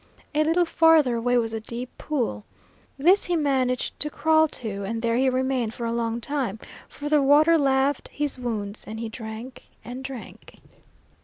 A 0.33 0.43
little 0.43 0.65
farther 0.65 1.17
away 1.17 1.37
was 1.37 1.53
a 1.53 1.59
deep 1.59 1.95
pool. 1.99 2.43
This 2.97 3.25
he 3.25 3.35
managed 3.35 3.99
to 3.99 4.09
crawl 4.09 4.47
to, 4.47 4.83
and 4.83 5.03
there 5.03 5.15
he 5.15 5.29
remained 5.29 5.75
for 5.75 5.85
a 5.85 5.93
long 5.93 6.19
time, 6.19 6.57
for 6.89 7.07
the 7.07 7.21
water 7.21 7.55
laved 7.55 8.07
his 8.11 8.39
wounds, 8.39 8.83
and 8.87 8.99
he 8.99 9.09
drank 9.09 9.69
and 9.85 10.03
drank. 10.03 10.55